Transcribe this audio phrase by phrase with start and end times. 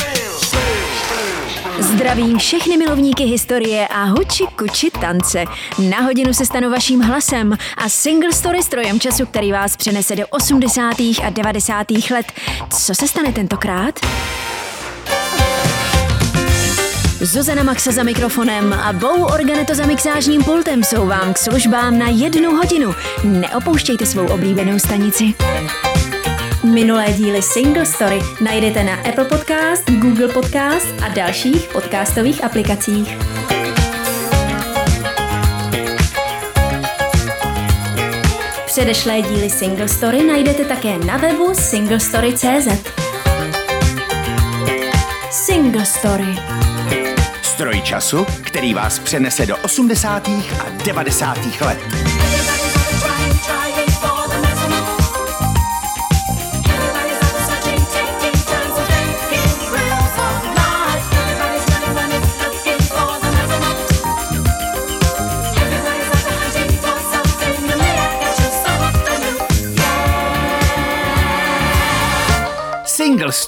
[1.79, 5.45] Zdravím všechny milovníky historie a huči kuči tance.
[5.89, 10.27] Na hodinu se stanu vaším hlasem a single story strojem času, který vás přenese do
[10.29, 10.99] 80.
[10.99, 11.91] a 90.
[11.91, 12.25] let.
[12.69, 13.99] Co se stane tentokrát?
[17.21, 22.07] Zuzana Maxa za mikrofonem a Bou Organeto za mixážním pultem jsou vám k službám na
[22.07, 22.95] jednu hodinu.
[23.23, 25.33] Neopouštějte svou oblíbenou stanici.
[26.63, 33.17] Minulé díly Single Story najdete na Apple Podcast, Google Podcast a dalších podcastových aplikacích.
[38.65, 42.67] Předešlé díly Single Story najdete také na webu singlestory.cz.
[45.31, 46.35] Single Story.
[47.41, 50.27] Stroj času, který vás přenese do 80.
[50.27, 51.37] a 90.
[51.61, 52.20] let.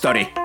[0.03, 0.42] Story.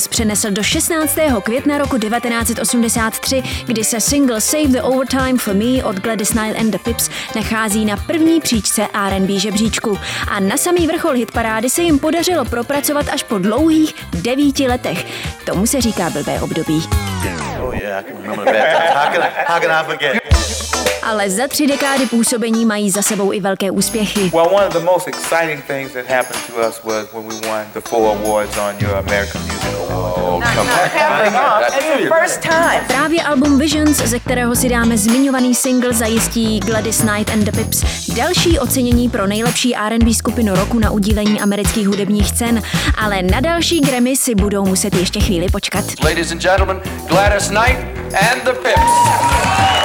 [0.00, 1.18] Nás přenesl do 16.
[1.42, 6.70] května roku 1983, kdy se single Save the Overtime for Me od Gladys Knight and
[6.70, 9.98] the Pips nachází na první příčce R&B žebříčku.
[10.28, 15.06] A na samý vrchol hitparády se jim podařilo propracovat až po dlouhých devíti letech.
[15.44, 16.82] Tomu se říká blbé období.
[17.62, 18.02] Oh yeah, I
[19.98, 20.29] can?
[21.10, 24.30] Ale za tři dekády působení mají za sebou i velké úspěchy.
[24.34, 27.66] Well, one of the most exciting things that happened to us was when we won
[27.74, 29.74] the four awards on your American Music.
[29.90, 30.70] Oh, come
[31.38, 32.80] on.
[32.86, 37.84] Právě album Visions, ze kterého si dáme zmiňovaný single, zajistí Gladys Knight and the Pips
[38.16, 42.62] další ocenění pro nejlepší R&B skupinu roku na udílení amerických hudebních cen,
[42.98, 45.84] ale na další Grammy si budou muset ještě chvíli počkat.
[46.04, 47.78] Ladies and gentlemen, Gladys Knight
[48.32, 49.79] and the Pips.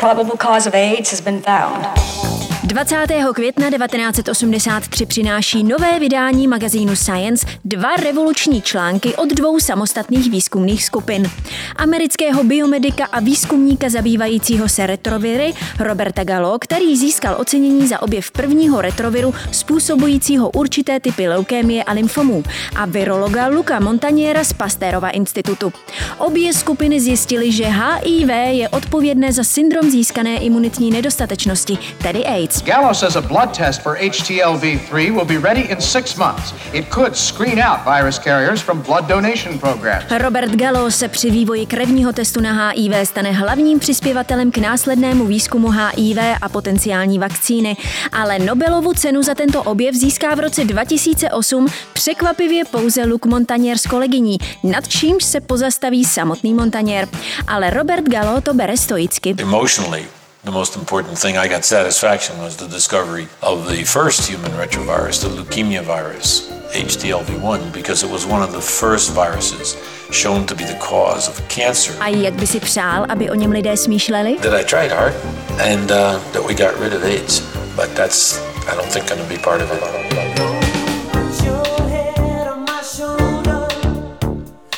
[0.00, 2.29] Probable cause of AIDS has been found.
[2.70, 2.96] 20.
[3.34, 11.30] května 1983 přináší nové vydání magazínu Science dva revoluční články od dvou samostatných výzkumných skupin.
[11.76, 18.80] Amerického biomedika a výzkumníka zabývajícího se retroviry Roberta Gallo, který získal ocenění za objev prvního
[18.80, 22.42] retroviru způsobujícího určité typy leukémie a lymfomů
[22.76, 25.72] a virologa Luka Montaniera z Pasteurova institutu.
[26.18, 32.59] Obě skupiny zjistily, že HIV je odpovědné za syndrom získané imunitní nedostatečnosti, tedy AIDS.
[32.62, 36.54] Gallo says a blood test for HTLV3 will be ready in six months.
[36.72, 40.04] It could screen out virus carriers from blood donation programs.
[40.18, 45.70] Robert Gallo se při vývoji krevního testu na HIV stane hlavním přispěvatelem k následnému výzkumu
[45.70, 47.76] HIV a potenciální vakcíny,
[48.12, 53.86] ale Nobelovu cenu za tento objev získá v roce 2008 překvapivě pouze Luc Montagnier s
[53.86, 57.08] kolegyní, nad čímž se pozastaví samotný Montagnier.
[57.46, 59.34] Ale Robert Gallo to bere stoicky.
[59.38, 64.50] Emotionally, the most important thing I got satisfaction was the discovery of the first human
[64.52, 69.76] retrovirus, the leukemia virus, HTLV1, because it was one of the first viruses
[70.10, 71.92] shown to be the cause of cancer.
[72.00, 74.36] A jak by si přál, aby o něm lidé smýšleli?
[74.36, 75.14] That I tried hard
[75.60, 77.40] and uh, that we got rid of AIDS,
[77.76, 79.80] but that's, I don't think, going to be part of it.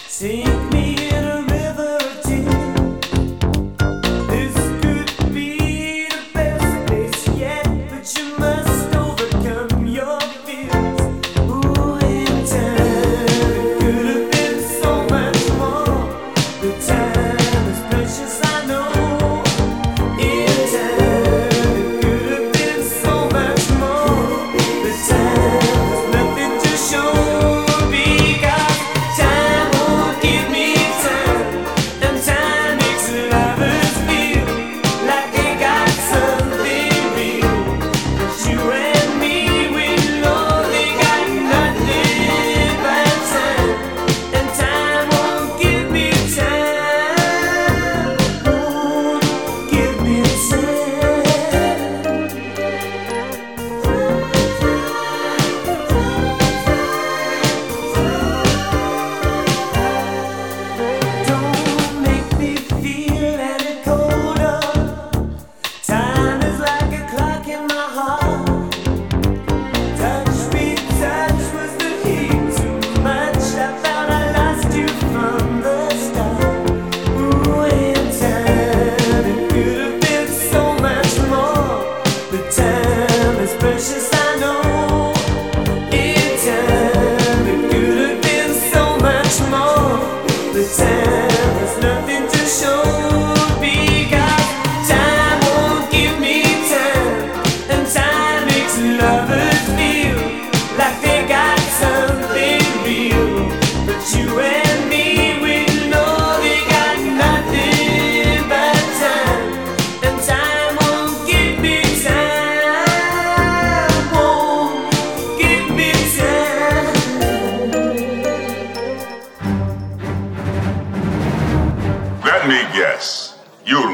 [0.08, 0.51] Sink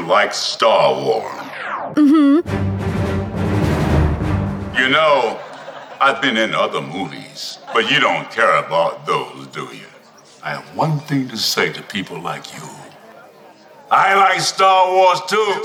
[0.09, 1.31] like Star Wars.
[1.93, 2.41] Mm-hmm.
[4.75, 5.39] You know,
[6.01, 9.85] I've been in other movies, but you don't care about those, do you?
[10.41, 12.67] I have one thing to say to people like you.
[13.91, 15.61] I like Star Wars too.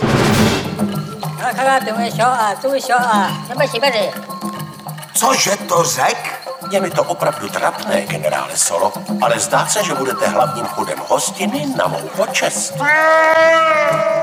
[5.15, 6.51] Cože to řek?
[6.71, 8.93] Je mi to opravdu trapné, generále Solo,
[9.23, 12.75] ale zdá se, že budete hlavním chudem hostiny na mou počest.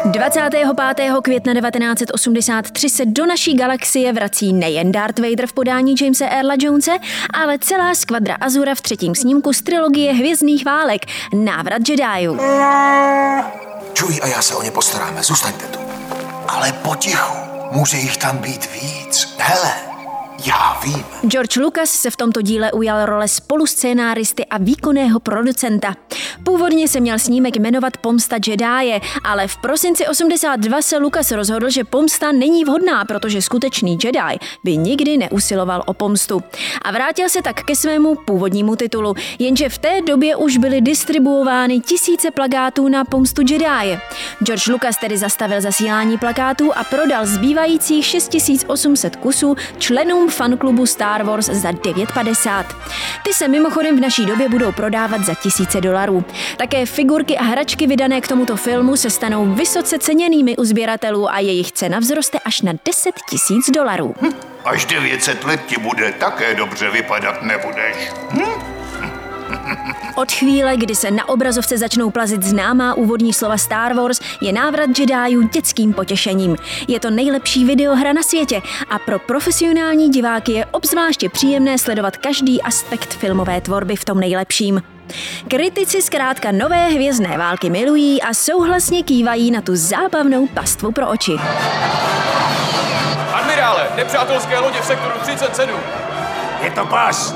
[0.06, 0.68] 25.
[1.24, 6.92] května 1983 se do naší galaxie vrací nejen Darth Vader v podání Jamesa Earla Jonese,
[7.34, 11.02] ale celá skvadra Azura v třetím snímku z trilogie Hvězdných válek
[11.34, 12.40] Návrat Jediů.
[13.94, 15.80] Čuj a já se o ně postaráme, zůstaňte tu.
[16.48, 17.38] Ale potichu,
[17.72, 19.36] může jich tam být víc.
[19.40, 19.91] Hele,
[20.46, 21.04] já vím.
[21.28, 25.96] George Lucas se v tomto díle ujal role spoluscénáristy a výkonného producenta.
[26.44, 31.84] Původně se měl snímek jmenovat Pomsta Jedi, ale v prosinci 82 se Lucas rozhodl, že
[31.84, 36.44] pomsta není vhodná, protože skutečný Jedi by nikdy neusiloval o pomstu.
[36.82, 41.80] A vrátil se tak ke svému původnímu titulu, jenže v té době už byly distribuovány
[41.80, 44.00] tisíce plakátů na pomstu Jedi.
[44.44, 51.46] George Lucas tedy zastavil zasílání plakátů a prodal zbývajících 6800 kusů členům fanklubu Star Wars
[51.46, 52.66] za 9,50.
[53.24, 56.26] Ty se mimochodem v naší době budou prodávat za tisíce dolarů.
[56.58, 61.40] Také figurky a hračky vydané k tomuto filmu se stanou vysoce ceněnými u sběratelů a
[61.40, 64.16] jejich cena vzroste až na 10 tisíc dolarů.
[64.66, 68.12] Až 900 let ti bude také dobře vypadat, nebudeš.
[70.16, 75.00] Od chvíle, kdy se na obrazovce začnou plazit známá úvodní slova Star Wars, je návrat
[75.00, 76.56] Jediů dětským potěšením.
[76.88, 82.62] Je to nejlepší videohra na světě a pro profesionální diváky je obzvláště příjemné sledovat každý
[82.62, 84.82] aspekt filmové tvorby v tom nejlepším.
[85.48, 91.36] Kritici zkrátka nové hvězdné války milují a souhlasně kývají na tu zábavnou pastvu pro oči.
[93.34, 95.80] Admirále, nepřátelské lodě v sektoru 37.
[96.64, 97.36] Je to past.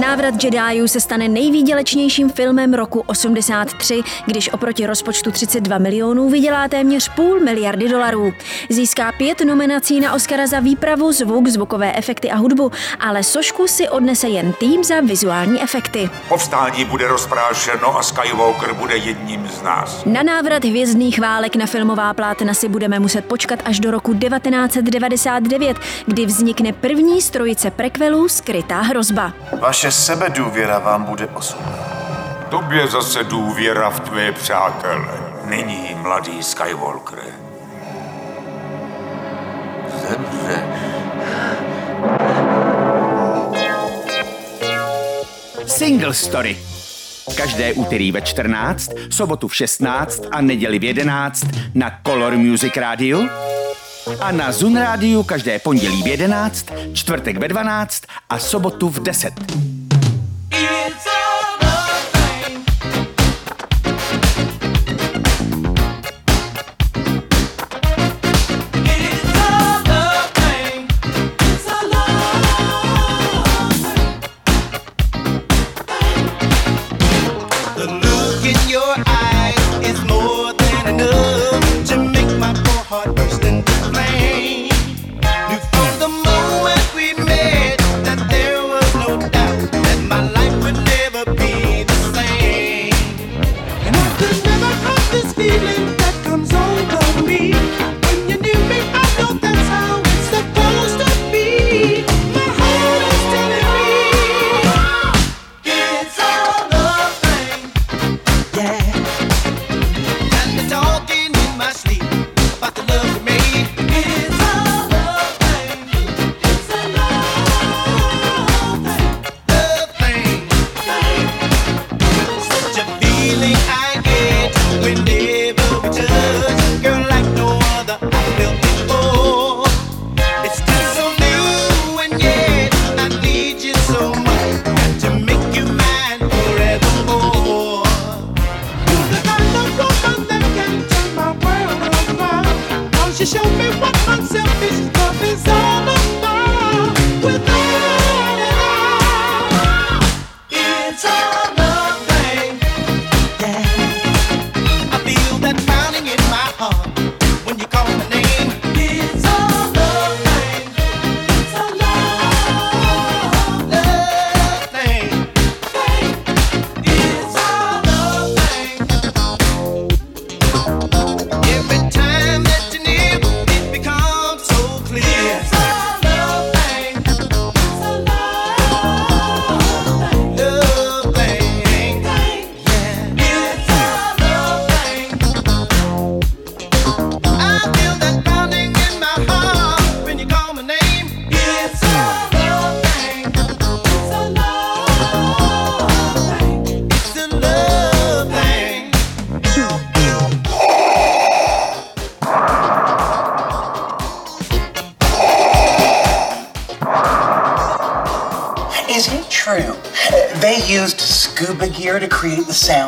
[0.00, 7.08] Návrat Jediů se stane nejvýdělečnějším filmem roku 83, když oproti rozpočtu 32 milionů vydělá téměř
[7.08, 8.32] půl miliardy dolarů.
[8.70, 13.88] Získá pět nominací na Oscara za výpravu, zvuk, zvukové efekty a hudbu, ale sošku si
[13.88, 16.10] odnese jen tým za vizuální efekty.
[16.28, 20.04] Povstání bude rozprášeno a Skywalker bude jedním z nás.
[20.06, 25.76] Na návrat hvězdných válek na filmová plátna si budeme muset počkat až do roku 1999,
[26.06, 29.32] kdy vznikne první z trojice prequelů Skrytá hrozba.
[29.60, 32.00] Vaše sebedůvěra vám bude osudná.
[32.48, 35.08] Tobě zase důvěra v tvé přátele.
[35.44, 37.18] Nyní, mladý Skywalker.
[40.08, 40.64] Zemře.
[45.66, 46.56] Single Story.
[47.36, 53.20] Každé úterý ve 14, sobotu v 16 a neděli v 11 na Color Music Radio
[54.20, 59.79] a na Zun Radio každé pondělí v 11, čtvrtek ve 12 a sobotu v 10.
[60.60, 61.09] The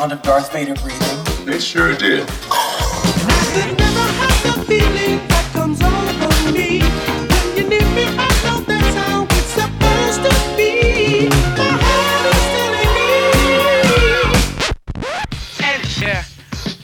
[0.03, 1.47] sound of Darth Vader breathing.
[1.47, 2.29] They sure did.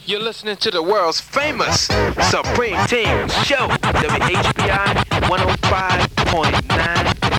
[0.07, 1.87] You're listening to the world's famous
[2.31, 4.95] Supreme Team Show, WHBI
[5.27, 6.53] 105.9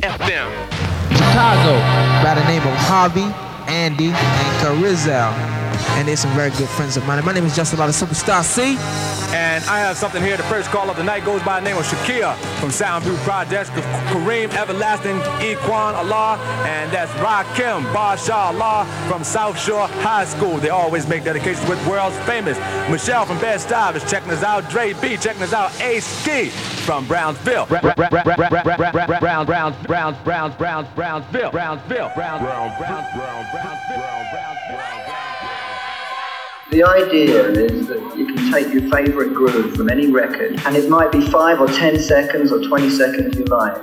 [0.01, 0.49] FM.
[1.17, 1.73] Chicago
[2.23, 3.33] by the name of Harvey,
[3.67, 5.58] Andy, and Carizel.
[5.99, 7.25] And they're some very good friends of mine.
[7.25, 8.77] My name is Justin Lotta Superstar C.
[9.35, 10.37] And I have something here.
[10.37, 13.69] The first call of the night goes by the name of Shakia from Soundview Projects,
[13.69, 20.55] Kareem Everlasting, Equan Allah, and that's Rakim Barsha Allah from South Shore High School.
[20.59, 22.57] They always make dedications with world's famous.
[22.89, 24.69] Michelle from Bed Stuy is checking us out.
[24.69, 25.77] Dre B checking us out.
[25.81, 26.47] Ace Ski
[26.87, 27.65] from Brownsville.
[27.65, 34.58] Brown, Brown, Browns, Browns, Browns, Browns, Brownsville, Brownsville, Browns, Brown, Brown, Brown, Brownsville.
[36.71, 40.87] The idea is that you can take your favourite groove from any record, and it
[40.87, 43.75] might be 5 or 10 seconds or 20 seconds you like.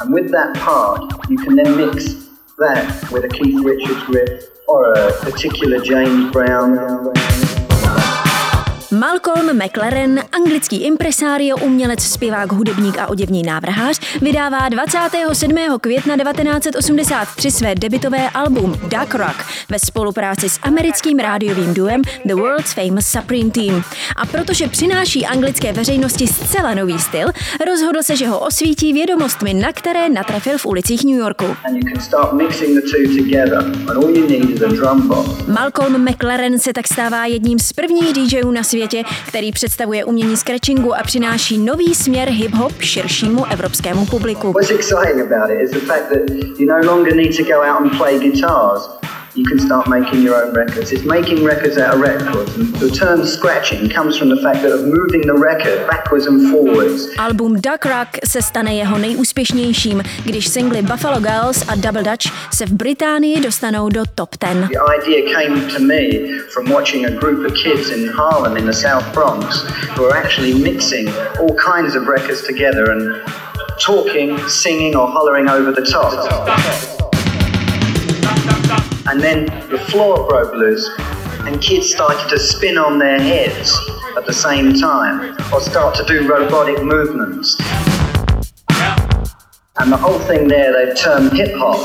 [0.00, 4.92] And with that part, you can then mix that with a Keith Richards riff or
[4.92, 7.65] a particular James Brown.
[8.98, 15.56] Malcolm McLaren, anglický impresário, umělec, zpěvák, hudebník a oděvní návrhář, vydává 27.
[15.80, 19.36] května 1983 své debitové album Duck Rock
[19.68, 23.82] ve spolupráci s americkým rádiovým duem The World's Famous Supreme Team.
[24.16, 27.28] A protože přináší anglické veřejnosti zcela nový styl,
[27.66, 31.56] rozhodl se, že ho osvítí vědomostmi, na které natrefil v ulicích New Yorku.
[35.46, 38.85] Malcolm McLaren se tak stává jedním z prvních DJů na světě,
[39.28, 44.54] který představuje umění scratchingu a přináší nový směr hip-hop širšímu evropskému publiku.
[49.36, 50.92] You can start making your own records.
[50.92, 52.56] It's making records out of records.
[52.56, 56.50] And the term scratching comes from the fact that of moving the record backwards and
[56.50, 57.06] forwards.
[57.18, 62.66] Album Duck Rock se stane jeho nejúspěšnějším, když singly Buffalo Girls a Double Dutch se
[62.66, 64.68] v Británii dostanou do top 10.
[64.68, 68.72] The idea came to me from watching a group of kids in Harlem in the
[68.72, 69.64] South Bronx
[69.96, 71.08] who were actually mixing
[71.40, 73.20] all kinds of records together and
[73.86, 76.95] talking, singing, or hollering over the top.
[79.08, 80.90] And then the floor broke loose,
[81.46, 83.72] and kids started to spin on their heads
[84.16, 87.56] at the same time, or start to do robotic movements.
[89.78, 91.76] And the whole thing there they've termed hip hop.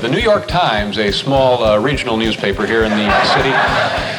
[0.00, 3.50] The New York Times, a small uh, regional newspaper here in the city,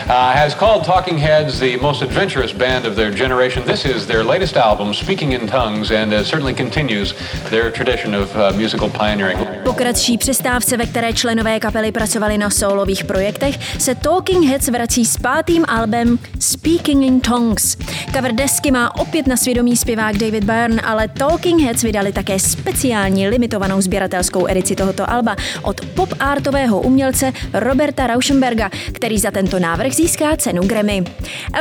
[0.09, 3.63] uh, has called Talking Heads the most adventurous band of their generation.
[3.65, 7.13] This is their latest album, Speaking in Tongues, and uh, certainly continues
[7.49, 9.39] their tradition of uh, musical pioneering.
[9.63, 15.05] Po kratší přestávce, ve které členové kapely pracovali na solových projektech, se Talking Heads vrací
[15.05, 17.77] s pátým albem Speaking in Tongues.
[18.15, 23.27] Cover desky má opět na svědomí zpěvák David Byrne, ale Talking Heads vydali také speciální
[23.27, 30.35] limitovanou sběratelskou edici tohoto alba od pop-artového umělce Roberta Rauschenberga, který za tento návrh získá
[30.37, 31.03] cenu Grammy.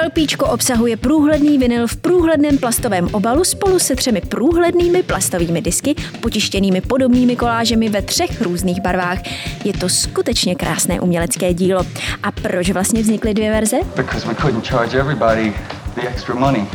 [0.06, 6.80] LPčko obsahuje průhledný vinyl v průhledném plastovém obalu spolu se třemi průhlednými plastovými disky, potištěnými
[6.80, 9.18] podobnými kolážemi ve třech různých barvách.
[9.64, 11.86] Je to skutečně krásné umělecké dílo.
[12.22, 13.76] A proč vlastně vznikly dvě verze?
[13.96, 15.54] Because we couldn't charge everybody
[15.94, 16.66] the extra money.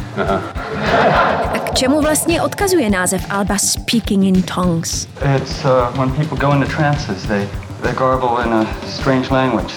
[1.54, 5.08] A k čemu vlastně odkazuje název alba Speaking in Tongues?
[5.36, 7.48] It's uh, when people go into trances, they,
[7.82, 9.74] they garble in a strange language.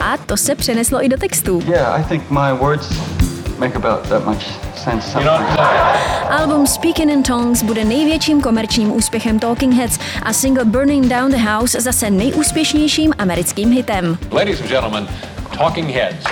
[0.00, 1.62] A to se přeneslo i do textů.
[1.66, 2.92] Yeah, I think my words
[3.58, 4.42] make about that much
[4.84, 5.18] sense.
[6.30, 11.38] Album Speaking in Tongues bude největším komerčním úspěchem Talking Heads a single Burning Down the
[11.38, 14.18] House zase nejúspěšnějším americkým hitem.
[14.30, 15.08] Ladies and gentlemen,
[15.58, 16.26] Talking Heads.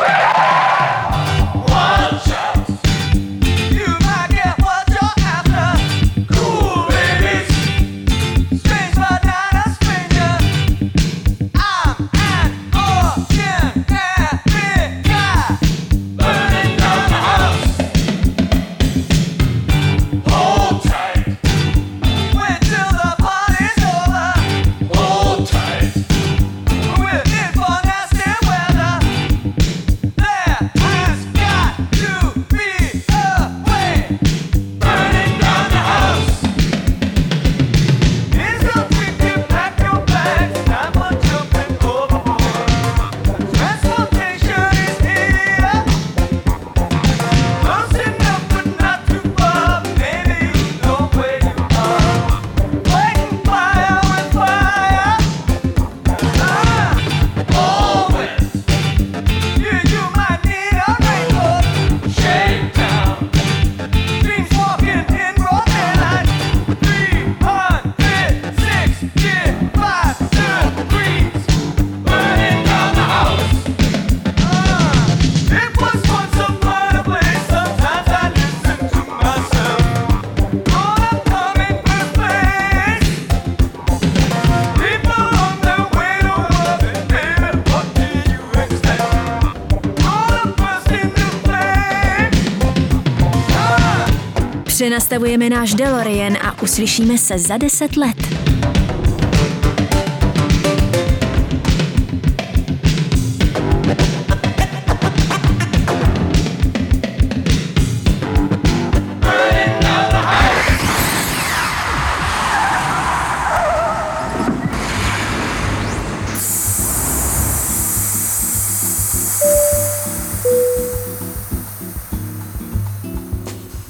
[94.86, 98.35] Přenastavujeme náš DeLorean a uslyšíme se za 10 let.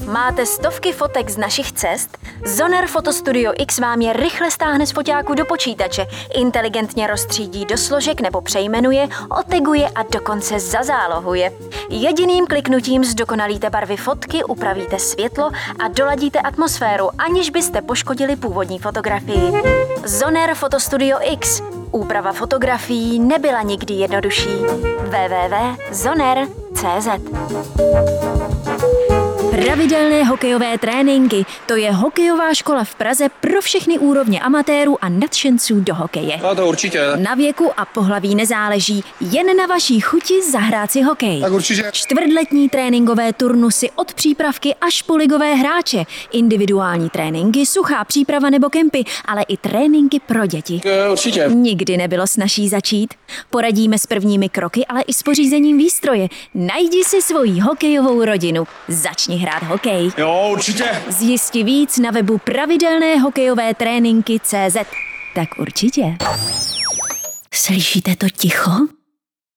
[0.07, 2.19] Máte stovky fotek z našich cest?
[2.45, 8.21] Zoner Fotostudio X vám je rychle stáhne z foťáku do počítače, inteligentně rozstřídí do složek
[8.21, 11.53] nebo přejmenuje, oteguje a dokonce zazálohuje.
[11.91, 19.53] Jediným kliknutím zdokonalíte barvy fotky, upravíte světlo a doladíte atmosféru, aniž byste poškodili původní fotografii.
[20.05, 21.63] Zoner Fotostudio X.
[21.91, 24.57] Úprava fotografií nebyla nikdy jednodušší.
[25.01, 26.07] www.zoner.cz
[29.65, 31.47] Pravidelné hokejové tréninky.
[31.67, 36.41] To je hokejová škola v Praze pro všechny úrovně amatérů a nadšenců do hokeje.
[36.43, 37.01] No to určitě.
[37.17, 41.41] Na věku a pohlaví nezáleží, jen na vaší chuti zahrát si hokej.
[41.41, 41.91] Tak určitě.
[41.93, 49.05] Čtvrtletní tréninkové turnusy od přípravky až po ligové hráče, individuální tréninky, suchá příprava nebo kempy,
[49.25, 50.81] ale i tréninky pro děti.
[50.85, 51.49] Eh, Určitě.
[51.49, 53.15] Nikdy nebylo snaží začít.
[53.51, 56.29] Poradíme s prvními kroky, ale i s pořízením výstroje.
[56.55, 58.67] Najdi si svoji hokejovou rodinu.
[58.89, 60.11] Začni hrát hokej.
[60.19, 60.85] Jo, určitě.
[61.09, 64.77] Zjisti víc na webu pravidelné hokejové tréninky CZ.
[65.35, 66.17] Tak určitě.
[67.55, 68.71] Slyšíte to ticho?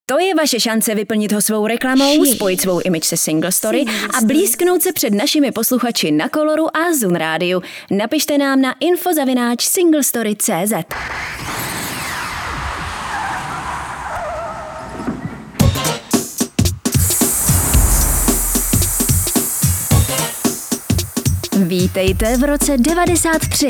[0.06, 3.86] To je vaše šance vyplnit ho svou reklamou, spojit svou image se Single Story
[4.17, 7.62] a blízknout se před našimi posluchači na Koloru a Zun Rádiu.
[7.91, 10.73] Napište nám na infozavináč singlestory.cz.
[21.67, 23.67] Vítejte v roce 93.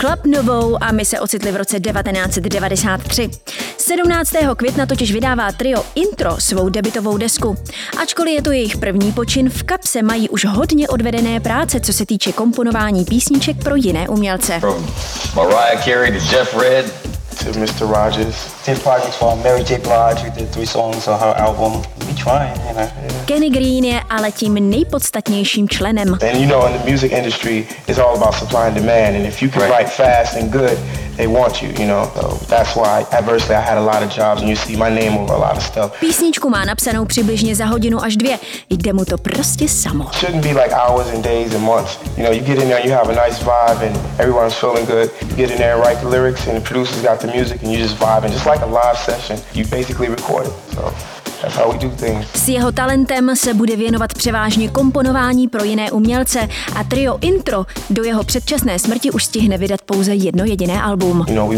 [0.00, 3.30] Club novou a my se ocitli v roce 1993.
[3.78, 4.32] 17.
[4.56, 7.56] května totiž vydává trio Intro svou debitovou desku.
[8.02, 12.06] Ačkoliv je to jejich první počin, v kapse mají už hodně odvedené práce, co se
[12.06, 14.60] týče komponování písniček pro jiné umělce.
[15.34, 17.09] Mariah Carey to Jeff Red
[17.40, 17.90] to Mr.
[17.90, 18.36] Rogers.
[18.64, 19.78] Did projects for Mary J.
[19.78, 20.22] Blige.
[20.22, 21.82] We did three songs on her album.
[22.06, 22.88] We trying, you know.
[22.88, 23.24] Yeah.
[23.26, 26.12] Kenny Green je ale tím nejpodstatnějším členem.
[26.12, 29.16] And you know, in the music industry, it's all about supply and demand.
[29.16, 30.78] And if you can write fast and good,
[36.00, 38.38] Písničku má napsanou přibližně za hodinu až dvě.
[38.70, 40.04] Jde mu to prostě samo.
[40.04, 41.98] It shouldn't be like hours and days and months.
[42.16, 45.10] You know, you get in there, you have a nice vibe and everyone's feeling good.
[45.30, 47.72] You get in there and write the lyrics and the producers got the music and
[47.72, 48.24] you just vibe.
[48.24, 50.52] And just like a live session, you basically record it.
[50.74, 50.92] So
[52.34, 58.04] S jeho talentem se bude věnovat převážně komponování pro jiné umělce a trio Intro do
[58.04, 61.24] jeho předčasné smrti už stihne vydat pouze jedno jediné album.
[61.28, 61.52] You know,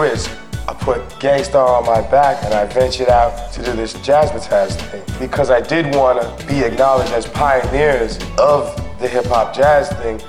[0.00, 0.30] risk.
[0.68, 5.02] I put Gangstar on my back and I ventured out to do this jazzmatazz thing
[5.18, 8.60] because I did want to be acknowledged as pioneers of
[9.00, 10.20] the hip hop jazz thing.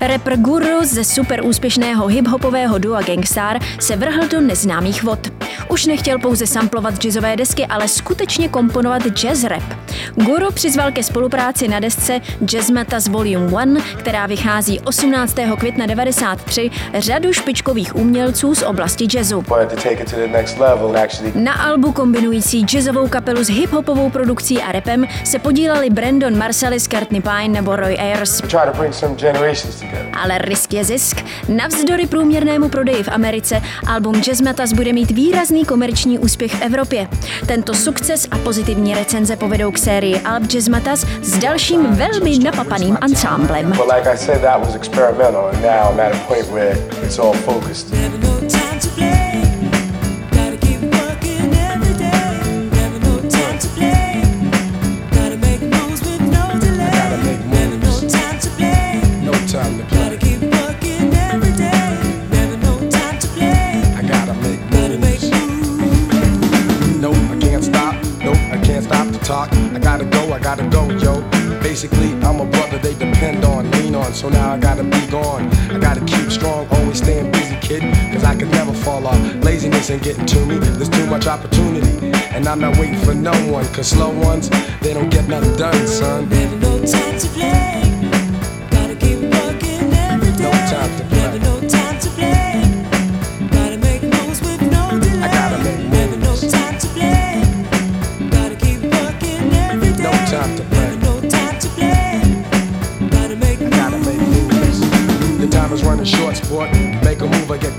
[0.00, 5.43] Rapper Guru ze super úspěšného hip-hopového dua Gangstar se vrhl do neznámých vod.
[5.74, 9.62] Už nechtěl pouze samplovat jazzové desky, ale skutečně komponovat jazz rap.
[10.14, 15.36] Guru přizval ke spolupráci na desce Jazz Matas Volume 1, která vychází 18.
[15.58, 19.44] května 93, řadu špičkových umělců z oblasti jazzu.
[21.34, 27.20] Na albu kombinující jazzovou kapelu s hip-hopovou produkcí a rapem se podíleli Brandon Marsalis, Courtney
[27.20, 28.42] Pine nebo Roy Ayers.
[30.22, 31.24] Ale risk je zisk.
[31.48, 37.08] Navzdory průměrnému prodeji v Americe album Jazz Matas bude mít výrazný komerční úspěch v Evropě.
[37.46, 42.98] Tento sukces a pozitivní recenze povedou k sérii Alb Jazz Matas s dalším velmi napapaným
[43.00, 43.72] ansámblem.
[43.72, 44.04] But like
[70.34, 71.22] I gotta go, yo.
[71.62, 75.46] Basically, I'm a brother they depend on, lean on, so now I gotta be gone.
[75.70, 77.82] I gotta keep strong, always staying busy, kid,
[78.12, 79.18] cause I can never fall off.
[79.44, 82.10] Laziness ain't getting to me, there's too much opportunity.
[82.34, 85.86] And I'm not waiting for no one, cause slow ones, they don't get nothing done,
[85.86, 86.28] son.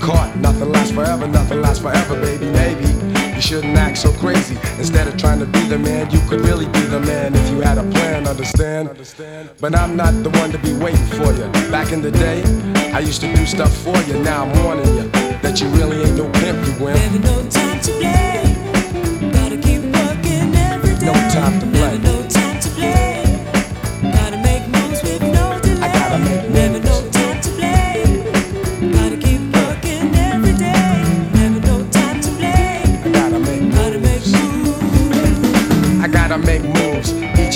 [0.06, 0.36] Caught.
[0.36, 2.46] Nothing lasts forever, nothing lasts forever, baby.
[2.46, 2.86] Maybe
[3.34, 4.56] you shouldn't act so crazy.
[4.78, 7.60] Instead of trying to be the man, you could really be the man if you
[7.60, 8.88] had a plan, understand?
[9.60, 11.46] But I'm not the one to be waiting for you.
[11.70, 12.42] Back in the day,
[12.92, 14.14] I used to do stuff for you.
[14.22, 15.08] Now I'm warning you
[15.42, 16.98] that you really ain't no pimp, you wimp.
[17.00, 19.30] Never no time to play.
[19.32, 21.06] Gotta keep working every day.
[21.06, 22.15] No time to play.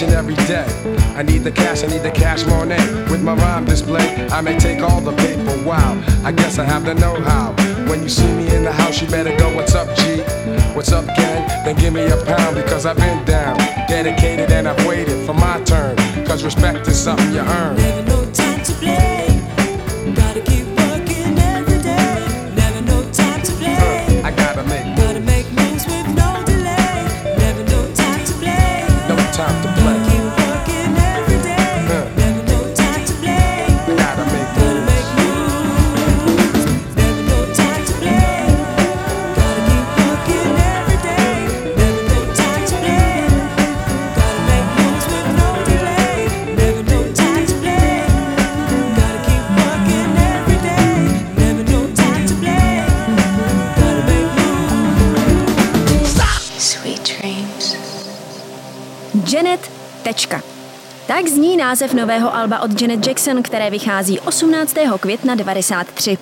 [0.00, 0.64] Each and every day.
[1.14, 3.10] I need the cash, I need the cash Monet.
[3.10, 5.62] With my rhyme display, I may take all the paper.
[5.64, 7.52] Wow, I guess I have the know-how.
[7.88, 10.22] When you see me in the house, you better go, what's up, G?
[10.74, 11.46] What's up, gang?
[11.64, 15.60] Then give me a pound because I've been down, dedicated, and I've waited for my
[15.64, 15.96] turn.
[16.24, 18.09] Cause respect is something you earn.
[60.10, 60.42] Tečka.
[61.06, 64.74] Tak zní název nového alba od Janet Jackson, které vychází 18.
[65.00, 66.18] května 93.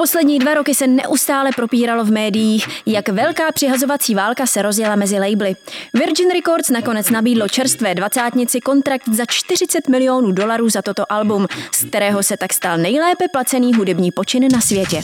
[0.00, 5.18] Poslední dva roky se neustále propíralo v médiích, jak velká přihazovací válka se rozjela mezi
[5.18, 5.56] labely.
[5.94, 11.84] Virgin Records nakonec nabídlo čerstvé dvacátnici kontrakt za 40 milionů dolarů za toto album, z
[11.84, 15.02] kterého se tak stal nejlépe placený hudební počin na světě.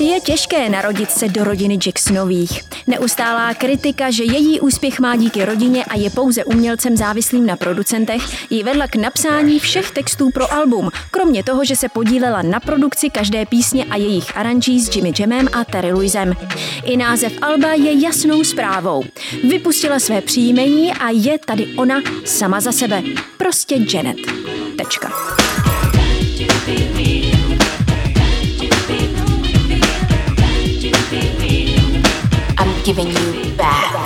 [0.00, 2.62] Je těžké narodit se do rodiny Jacksonových.
[2.86, 8.52] Neustálá kritika, že její úspěch má díky rodině a je pouze umělcem závislým na producentech,
[8.52, 13.10] ji vedla k napsání všech textů pro album, kromě toho, že se podílela na produkci
[13.10, 16.36] každé písně a jejich aranží s Jimmy Jamem a Terry Louisem.
[16.84, 19.04] I název alba je jasnou zprávou.
[19.48, 23.02] Vypustila své příjmení a je tady ona sama za sebe.
[23.36, 24.16] Prostě Janet.
[24.78, 25.12] Tečka.
[32.58, 34.05] I'm giving you back.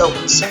[0.00, 0.50] Open, sir.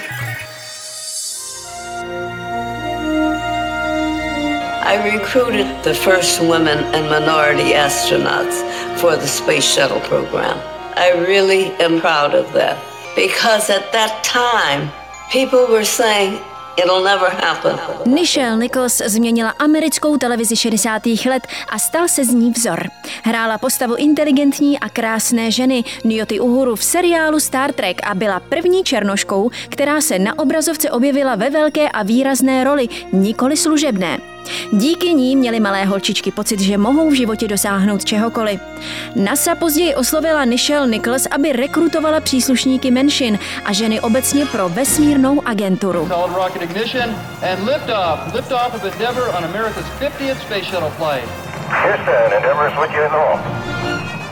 [4.85, 8.61] I recruited the first women and minority astronauts
[8.99, 10.57] for the space shuttle program.
[10.95, 12.77] I really am proud of that
[13.15, 14.91] because at that time,
[15.31, 16.39] people were saying
[16.77, 17.79] it'll never happen.
[18.05, 21.05] Nichelle Nichols změnila americkou televizi 60.
[21.05, 22.89] let a stal se z ní vzor.
[23.23, 28.83] Hrála postavu inteligentní a krásné ženy Nyoty Uhuru v seriálu Star Trek a byla první
[28.83, 34.32] černoškou, která se na obrazovce objevila ve velké a výrazné roli, nikoli služebné.
[34.71, 38.61] Díky ní měly malé holčičky pocit, že mohou v životě dosáhnout čehokoliv.
[39.15, 46.07] NASA později oslovila Nichelle Nichols, aby rekrutovala příslušníky menšin a ženy obecně pro vesmírnou agenturu.
[46.07, 47.09] Solid rocket ignition
[47.51, 48.33] and liftoff.
[48.33, 51.29] Liftoff of Endeavour on America's 50th space shuttle flight.
[51.69, 53.39] Houston, Endeavor's with you in the hall.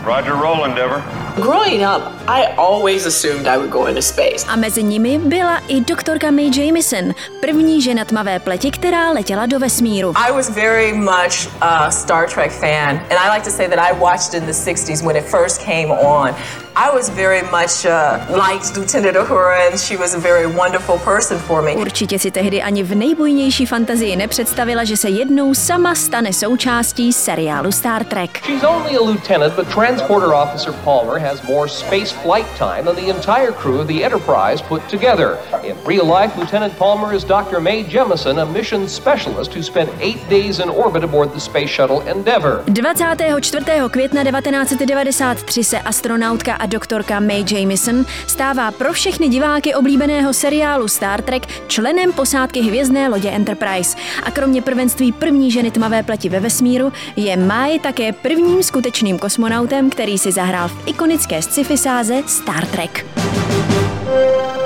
[0.06, 1.04] Roger, roll, Endeavor.
[1.36, 4.46] Growing up, I always assumed I would go into space.
[4.48, 9.60] A mezi nimi byla i doktorka Mae Jamison, první žena tmavé pleti, která letěla do
[9.60, 10.14] vesmíru.
[10.16, 14.00] I was very much a Star Trek fan, and I like to say that I
[14.00, 16.36] watched in the 60s when it first came on.
[16.76, 21.38] I was very much uh, liked Lieutenant Uhura, and she was a very wonderful person
[21.38, 21.72] for me.
[21.76, 27.72] Určitě si tehdy ani v nejbujnější fantazii nepředstavila, že se jednou sama stane součástí seriálu
[27.72, 28.42] Star Trek.
[28.46, 33.10] She's only a lieutenant, but Transporter Officer Palmer has more space flight time than the
[33.10, 35.38] entire crew of the Enterprise put together.
[35.64, 37.60] In real life, Lieutenant Palmer is Dr.
[37.60, 42.02] Mae Jemison, a mission specialist who spent eight days in orbit aboard the space shuttle
[42.02, 42.64] Endeavour.
[42.68, 43.90] 24.
[43.92, 51.22] května 1993 se astronautka a doktorka Mae Jamison stává pro všechny diváky oblíbeného seriálu Star
[51.22, 53.98] Trek členem posádky hvězdné lodě Enterprise.
[54.24, 59.90] A kromě prvenství první ženy tmavé pleti ve vesmíru je Mae také prvním skutečným kosmonautem,
[59.90, 63.06] který si zahrál v ikonické sci-fi sáze Star Trek.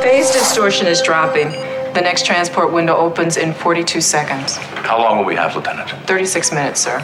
[0.01, 1.51] Phase distortion is dropping.
[1.93, 4.57] The next transport window opens in 42 seconds.
[4.89, 5.89] How long will we have, Lieutenant?
[6.05, 6.97] 36 minutes, sir.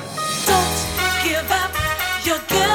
[0.47, 1.71] Don't Give up
[2.25, 2.70] your good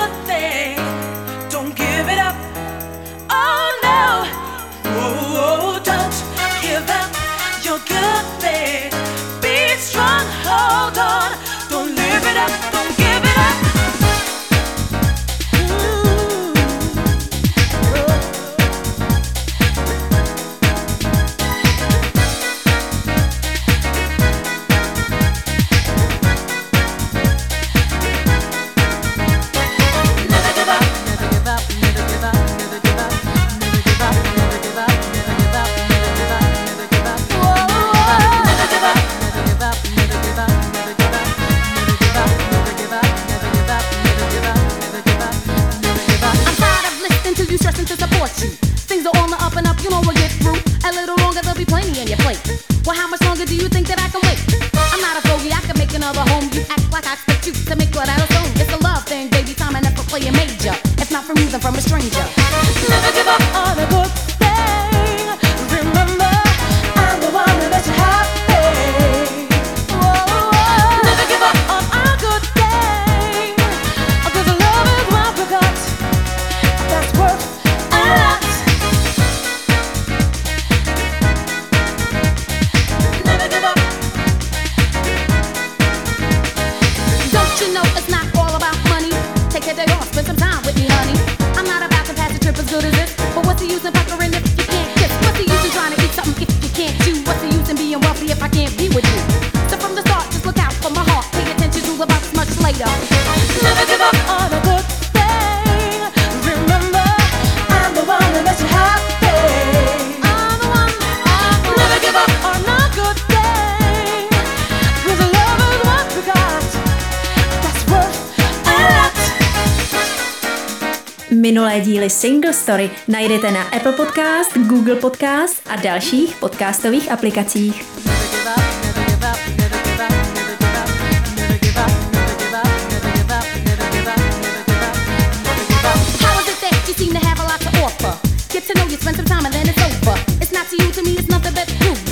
[122.66, 127.78] Story najdete na Apple Podcast, Google Podcast a dalších podcastových aplikacích.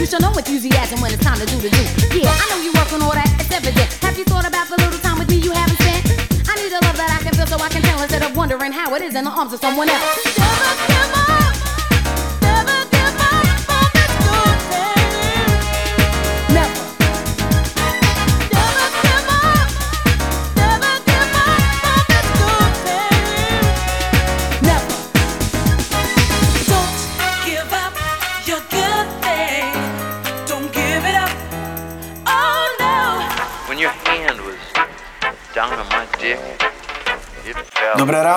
[0.05, 2.18] You should know enthusiasm when it's time to do the do.
[2.20, 3.24] Yeah, I know you work on all that,
[8.05, 11.24] instead of wondering how it is in the arms of someone else.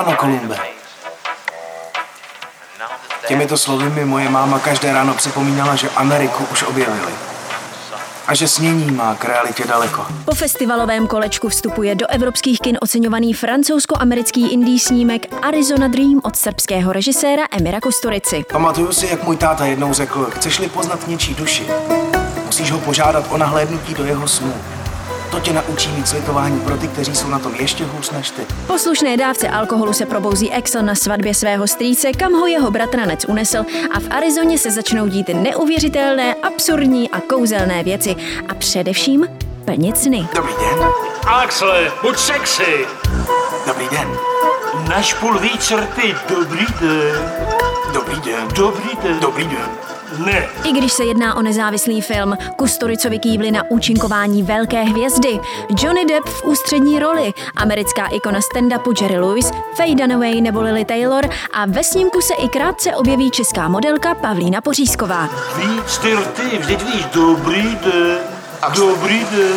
[0.08, 0.56] Ráno, Kolumbe.
[3.28, 7.12] Těmito slovy mi moje máma každé ráno připomínala, že Ameriku už objevili.
[8.26, 10.06] A že snění má k realitě daleko.
[10.24, 16.92] Po festivalovém kolečku vstupuje do evropských kin oceňovaný francouzsko-americký indie snímek Arizona Dream od srbského
[16.92, 18.44] režiséra Emira Kusturici.
[18.52, 21.66] Pamatuju si, jak můj táta jednou řekl, chceš-li poznat něčí duši,
[22.46, 24.54] musíš ho požádat o nahlédnutí do jeho snů.
[25.30, 28.42] To tě naučí mít slitování pro ty, kteří jsou na tom ještě hůř než ty.
[28.66, 33.24] Po slušné dávce alkoholu se probouzí Axel na svatbě svého strýce, kam ho jeho bratranec
[33.28, 33.58] unesl
[33.94, 38.16] a v Arizoně se začnou dít neuvěřitelné, absurdní a kouzelné věci
[38.48, 39.28] a především
[39.64, 40.28] plnit sny.
[40.34, 40.88] Dobrý den.
[41.26, 42.86] Axle, buď sexy.
[43.66, 44.08] Dobrý den.
[44.88, 46.14] Našpul víc rty.
[46.28, 47.32] Dobrý den.
[47.92, 48.48] Dobrý den.
[48.54, 49.20] Dobrý den.
[49.20, 49.68] Dobrý den.
[50.18, 50.48] Ne.
[50.64, 55.40] I když se jedná o nezávislý film, Kusturicovi kývli na účinkování velké hvězdy.
[55.82, 61.30] Johnny Depp v ústřední roli, americká ikona stand-upu Jerry Lewis, Faye Dunaway nebo Lily Taylor
[61.52, 65.28] a ve snímku se i krátce objeví česká modelka Pavlína Pořízková.
[65.56, 68.18] Víc ty rty, vždyť víš, dobrý den.
[68.76, 69.52] Dobrý den.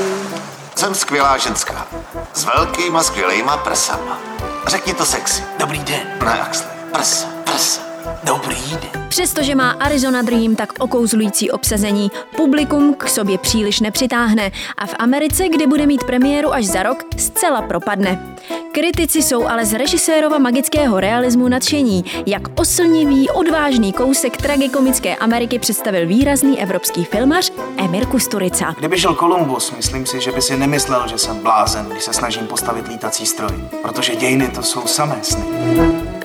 [0.76, 1.88] Jsem skvělá ženská.
[2.34, 4.20] S velkýma skvělejma prsama.
[4.68, 5.44] Řekni to sexy.
[5.60, 6.00] Dobrý den.
[6.26, 6.68] Ne, Axle.
[6.94, 7.91] Prsa, prsa.
[8.24, 9.02] Dobrý den.
[9.10, 15.50] Přestože má Arizona Dream tak okouzlující obsazení, publikum k sobě příliš nepřitáhne a v Americe,
[15.50, 18.36] kde bude mít premiéru až za rok, zcela propadne.
[18.72, 26.08] Kritici jsou ale z režisérova magického realismu nadšení, jak oslnivý, odvážný kousek tragikomické Ameriky představil
[26.08, 28.76] výrazný evropský filmař Emir Kusturica.
[28.78, 32.48] Kdyby žil Kolumbus, myslím si, že by si nemyslel, že jsem blázen, když se snažím
[32.48, 33.54] postavit lítací stroj.
[33.82, 35.44] Protože dějiny to jsou samé sny.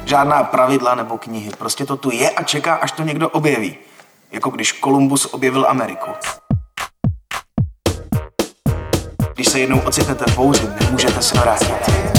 [0.07, 1.51] Žádná pravidla nebo knihy.
[1.59, 3.77] Prostě to tu je a čeká, až to někdo objeví.
[4.33, 6.11] Jako když Kolumbus objevil Ameriku.
[9.35, 12.16] Když se jednou ocitnete v bouři, nemůžete se vrátit.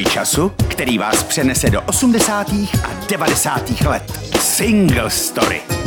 [0.00, 2.48] Stroj času, který vás přenese do 80.
[2.84, 3.70] a 90.
[3.86, 4.12] let.
[4.40, 5.79] Single Story.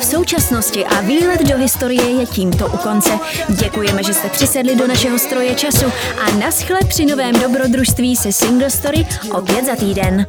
[0.00, 3.10] Se v současnosti a výlet do historie je tímto u konce.
[3.48, 5.86] Děkujeme, že jste přisedli do našeho stroje času
[6.20, 10.26] a naschle při novém dobrodružství se Single Story opět za týden.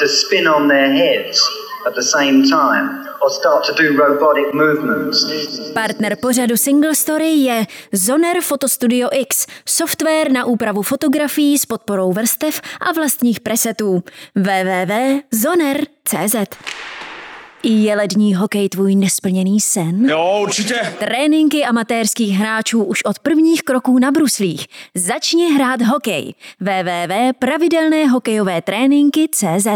[0.00, 1.38] To spin on their heads
[1.86, 5.26] at the same time or start to do robotic movements.
[5.74, 12.60] Partner pořadu Single Story je Zoner Photostudio X, software na úpravu fotografií s podporou vrstev
[12.80, 14.02] a vlastních presetů.
[14.34, 15.90] www.zoner.cz
[17.62, 20.10] je lední hokej tvůj nesplněný sen?
[20.10, 20.94] Jo, určitě.
[20.98, 24.66] Tréninky amatérských hráčů už od prvních kroků na bruslích.
[24.94, 26.34] Začni hrát hokej.
[26.60, 29.66] www.pravidelnéhokejové tréninky.cz